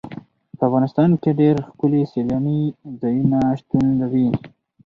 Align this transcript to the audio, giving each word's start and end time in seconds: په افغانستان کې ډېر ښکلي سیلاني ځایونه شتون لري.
په 0.57 0.63
افغانستان 0.69 1.09
کې 1.21 1.31
ډېر 1.41 1.55
ښکلي 1.67 2.01
سیلاني 2.11 2.61
ځایونه 3.01 3.39
شتون 3.59 3.85
لري. 4.01 4.27